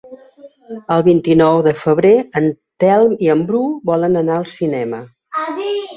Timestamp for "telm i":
2.85-3.29